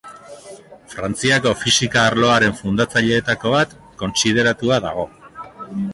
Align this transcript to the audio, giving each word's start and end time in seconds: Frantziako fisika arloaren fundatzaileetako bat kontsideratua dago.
Frantziako 0.93 1.51
fisika 1.65 2.07
arloaren 2.11 2.57
fundatzaileetako 2.61 3.53
bat 3.59 3.77
kontsideratua 4.03 4.81
dago. 4.87 5.07